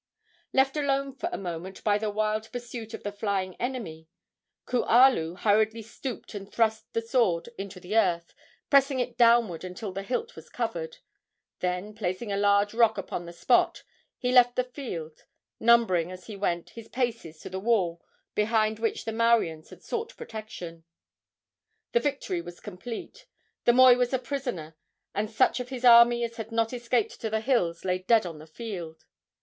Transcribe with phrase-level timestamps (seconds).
[0.51, 4.07] Left alone for a moment by the wild pursuit of the flying enemy,
[4.65, 8.33] Kualu hurriedly stooped and thrust the sword into the earth,
[8.71, 10.97] pressing it downward until the hilt was covered;
[11.59, 13.83] then, placing a large rock upon the spot,
[14.17, 15.25] he left the field,
[15.59, 18.01] numbering, as he went, his paces to the wall
[18.33, 20.83] behind which the Mauians had sought protection.
[21.91, 23.27] The victory was complete.
[23.65, 24.75] The moi was a prisoner,
[25.13, 28.39] and such of his army as had not escaped to the hills lay dead on
[28.39, 29.05] the field.